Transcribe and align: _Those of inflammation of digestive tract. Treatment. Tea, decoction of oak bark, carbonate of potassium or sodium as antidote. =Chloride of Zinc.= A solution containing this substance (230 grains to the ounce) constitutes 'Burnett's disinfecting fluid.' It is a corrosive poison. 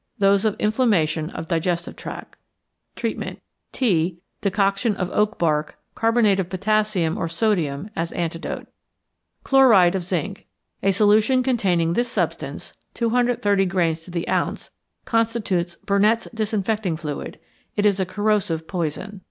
_Those 0.17 0.45
of 0.45 0.55
inflammation 0.57 1.29
of 1.29 1.47
digestive 1.47 1.95
tract. 1.95 2.35
Treatment. 2.95 3.39
Tea, 3.71 4.17
decoction 4.41 4.95
of 4.95 5.11
oak 5.11 5.37
bark, 5.37 5.77
carbonate 5.93 6.39
of 6.39 6.49
potassium 6.49 7.19
or 7.19 7.27
sodium 7.27 7.91
as 7.95 8.11
antidote. 8.13 8.65
=Chloride 9.43 9.93
of 9.93 10.03
Zinc.= 10.03 10.41
A 10.81 10.89
solution 10.91 11.43
containing 11.43 11.93
this 11.93 12.09
substance 12.09 12.73
(230 12.95 13.67
grains 13.67 14.01
to 14.05 14.09
the 14.09 14.27
ounce) 14.27 14.71
constitutes 15.05 15.75
'Burnett's 15.85 16.27
disinfecting 16.33 16.97
fluid.' 16.97 17.37
It 17.75 17.85
is 17.85 17.99
a 17.99 18.05
corrosive 18.07 18.67
poison. 18.67 19.19